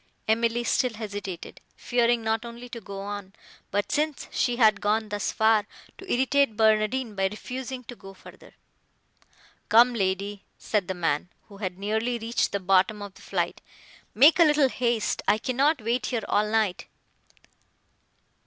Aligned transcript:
Emily 0.27 0.63
still 0.63 0.95
hesitated; 0.95 1.61
fearing 1.75 2.23
not 2.23 2.43
only 2.43 2.67
to 2.69 2.81
go 2.81 3.01
on, 3.01 3.33
but, 3.69 3.91
since 3.91 4.27
she 4.31 4.55
had 4.55 4.81
gone 4.81 5.09
thus 5.09 5.31
far, 5.31 5.67
to 5.99 6.11
irritate 6.11 6.57
Barnardine 6.57 7.13
by 7.13 7.27
refusing 7.27 7.83
to 7.83 7.95
go 7.95 8.15
further. 8.15 8.55
"Come, 9.69 9.93
lady," 9.93 10.43
said 10.57 10.87
the 10.87 10.95
man, 10.95 11.29
who 11.49 11.57
had 11.57 11.77
nearly 11.77 12.17
reached 12.17 12.51
the 12.51 12.59
bottom 12.59 13.03
of 13.03 13.13
the 13.13 13.21
flight, 13.21 13.61
"make 14.15 14.39
a 14.39 14.43
little 14.43 14.69
haste; 14.69 15.21
I 15.27 15.37
cannot 15.37 15.83
wait 15.83 16.07
here 16.07 16.23
all 16.27 16.49
night." 16.49 16.87